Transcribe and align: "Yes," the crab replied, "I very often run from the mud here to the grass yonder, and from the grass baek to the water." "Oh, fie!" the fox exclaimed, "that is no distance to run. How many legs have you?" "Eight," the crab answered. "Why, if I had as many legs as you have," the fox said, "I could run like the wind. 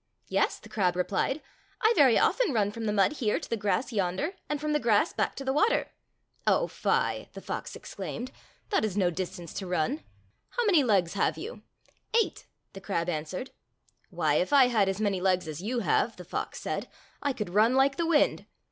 "Yes," 0.29 0.57
the 0.57 0.67
crab 0.67 0.95
replied, 0.95 1.43
"I 1.79 1.93
very 1.95 2.17
often 2.17 2.51
run 2.53 2.71
from 2.71 2.85
the 2.87 2.91
mud 2.91 3.11
here 3.17 3.39
to 3.39 3.47
the 3.47 3.55
grass 3.55 3.91
yonder, 3.93 4.33
and 4.49 4.59
from 4.59 4.73
the 4.73 4.79
grass 4.79 5.13
baek 5.13 5.35
to 5.35 5.45
the 5.45 5.53
water." 5.53 5.91
"Oh, 6.47 6.65
fie!" 6.65 7.29
the 7.33 7.39
fox 7.39 7.75
exclaimed, 7.75 8.31
"that 8.71 8.83
is 8.83 8.97
no 8.97 9.11
distance 9.11 9.53
to 9.53 9.67
run. 9.67 10.01
How 10.57 10.65
many 10.65 10.83
legs 10.83 11.13
have 11.13 11.37
you?" 11.37 11.61
"Eight," 12.23 12.47
the 12.73 12.81
crab 12.81 13.09
answered. 13.09 13.51
"Why, 14.09 14.37
if 14.37 14.51
I 14.51 14.69
had 14.69 14.89
as 14.89 14.99
many 14.99 15.21
legs 15.21 15.47
as 15.47 15.61
you 15.61 15.81
have," 15.81 16.15
the 16.15 16.25
fox 16.25 16.59
said, 16.59 16.87
"I 17.21 17.31
could 17.31 17.51
run 17.51 17.75
like 17.75 17.97
the 17.97 18.07
wind. 18.07 18.47